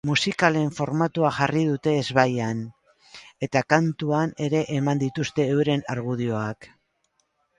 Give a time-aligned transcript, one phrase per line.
[0.09, 2.63] Musikalen formatua jarri dute ezbaian,
[3.47, 6.69] eta kantuan ere eman dituzte euren argudioak!